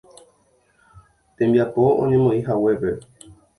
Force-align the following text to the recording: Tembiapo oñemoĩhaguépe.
Tembiapo 1.35 1.83
oñemoĩhaguépe. 2.01 2.91